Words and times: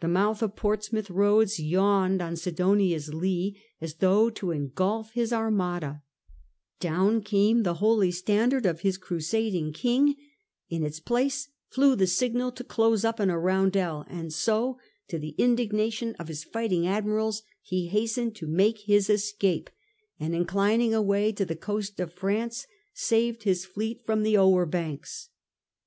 The 0.00 0.08
mouth 0.08 0.42
of 0.42 0.56
Portsmouth 0.56 1.08
roads 1.08 1.58
yawned 1.58 2.20
on 2.20 2.36
Sidonia's 2.36 3.14
lee, 3.14 3.58
as 3.80 3.94
though 3.94 4.28
to 4.28 4.50
engulf 4.50 5.12
his 5.14 5.32
Armada; 5.32 6.02
down 6.80 7.22
came 7.22 7.62
the 7.62 7.76
holy 7.80 8.10
standard 8.10 8.66
of 8.66 8.80
his 8.82 8.98
crusading 8.98 9.72
king; 9.72 10.16
in 10.68 10.82
its 10.84 11.00
place 11.00 11.48
flew 11.70 11.96
the 11.96 12.06
signal 12.06 12.52
to 12.52 12.62
close 12.62 13.06
up 13.06 13.18
in 13.18 13.30
a 13.30 13.38
roundel; 13.38 14.04
and 14.06 14.34
so, 14.34 14.78
to 15.08 15.18
the 15.18 15.34
indigna 15.38 15.90
tion 15.90 16.14
of 16.18 16.28
his 16.28 16.44
fighting 16.44 16.86
admirals, 16.86 17.42
he 17.62 17.86
hastened 17.86 18.34
to 18.36 18.46
make 18.46 18.80
his 18.80 19.08
escape, 19.08 19.70
and 20.20 20.34
inclining 20.34 20.92
away 20.92 21.32
to 21.32 21.46
the 21.46 21.56
coast 21.56 21.98
of 22.00 22.12
France, 22.12 22.66
saved 22.92 23.44
his 23.44 23.64
fleet 23.64 24.02
from 24.04 24.24
the 24.24 24.36
Ower 24.36 24.66
banks. 24.66 25.30